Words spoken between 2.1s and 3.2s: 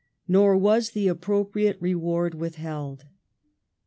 withheld.